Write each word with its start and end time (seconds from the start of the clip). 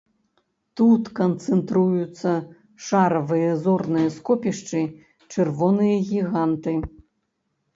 Тут 0.79 1.03
канцэнтруюцца 1.19 2.31
шаравыя 2.87 3.51
зорныя 3.67 4.09
скопішчы, 4.17 4.81
чырвоныя 5.35 6.01
гіганты. 6.15 6.73